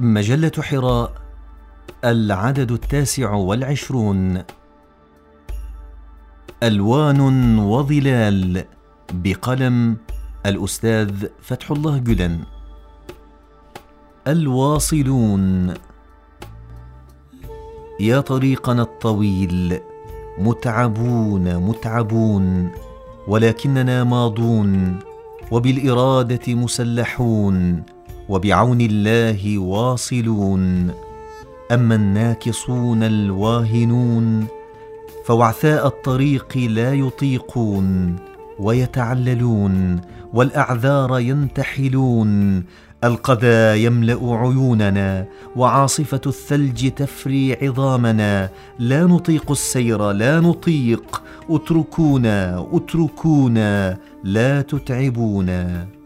مجلة 0.00 0.52
حراء 0.60 1.12
العدد 2.04 2.72
التاسع 2.72 3.32
والعشرون. 3.32 4.42
ألوان 6.62 7.58
وظلال 7.58 8.64
بقلم 9.12 9.96
الأستاذ 10.46 11.26
فتح 11.42 11.70
الله 11.70 11.98
جدن 11.98 12.38
الواصلون. 14.26 15.74
يا 18.00 18.20
طريقنا 18.20 18.82
الطويل 18.82 19.80
متعبون 20.38 21.56
متعبون 21.56 22.70
ولكننا 23.28 24.04
ماضون 24.04 24.98
وبالإرادة 25.50 26.54
مسلحون. 26.54 27.82
وبعون 28.28 28.80
الله 28.80 29.58
واصلون. 29.58 30.90
أما 31.72 31.94
الناكصون 31.94 33.02
الواهنون 33.02 34.46
فوعثاء 35.26 35.86
الطريق 35.86 36.56
لا 36.56 36.94
يطيقون 36.94 38.16
ويتعللون 38.58 40.00
والأعذار 40.34 41.18
ينتحلون. 41.18 42.64
القذى 43.04 43.84
يملأ 43.84 44.18
عيوننا 44.22 45.26
وعاصفة 45.56 46.20
الثلج 46.26 46.90
تفري 46.90 47.56
عظامنا. 47.62 48.50
لا 48.78 49.04
نطيق 49.04 49.50
السير 49.50 50.12
لا 50.12 50.40
نطيق. 50.40 51.22
اتركونا 51.50 52.66
اتركونا 52.72 53.98
لا 54.24 54.62
تتعبونا. 54.62 55.97